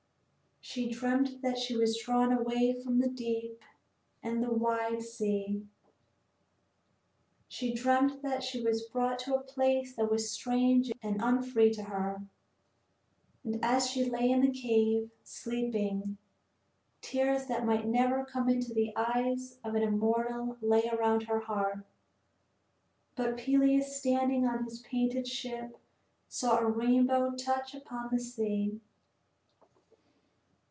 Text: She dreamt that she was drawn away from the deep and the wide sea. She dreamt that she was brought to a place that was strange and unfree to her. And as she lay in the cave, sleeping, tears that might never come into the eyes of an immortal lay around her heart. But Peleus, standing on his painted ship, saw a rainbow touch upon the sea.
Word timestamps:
She 0.63 0.89
dreamt 0.91 1.41
that 1.41 1.57
she 1.57 1.75
was 1.75 1.97
drawn 1.97 2.31
away 2.31 2.79
from 2.81 2.99
the 2.99 3.09
deep 3.09 3.61
and 4.21 4.41
the 4.43 4.53
wide 4.53 5.01
sea. 5.01 5.65
She 7.47 7.73
dreamt 7.73 8.21
that 8.21 8.43
she 8.43 8.61
was 8.61 8.83
brought 8.83 9.17
to 9.19 9.33
a 9.33 9.41
place 9.41 9.95
that 9.95 10.09
was 10.09 10.29
strange 10.31 10.91
and 11.01 11.19
unfree 11.21 11.73
to 11.73 11.85
her. 11.85 12.21
And 13.43 13.59
as 13.65 13.89
she 13.89 14.05
lay 14.07 14.29
in 14.29 14.41
the 14.41 14.51
cave, 14.51 15.09
sleeping, 15.23 16.17
tears 17.01 17.47
that 17.47 17.65
might 17.65 17.87
never 17.87 18.23
come 18.23 18.47
into 18.47 18.71
the 18.71 18.93
eyes 18.95 19.57
of 19.63 19.73
an 19.73 19.81
immortal 19.81 20.57
lay 20.61 20.87
around 20.89 21.23
her 21.23 21.39
heart. 21.39 21.83
But 23.15 23.35
Peleus, 23.35 23.97
standing 23.97 24.45
on 24.45 24.63
his 24.65 24.79
painted 24.81 25.27
ship, 25.27 25.75
saw 26.29 26.59
a 26.59 26.67
rainbow 26.69 27.33
touch 27.35 27.73
upon 27.73 28.09
the 28.11 28.19
sea. 28.19 28.79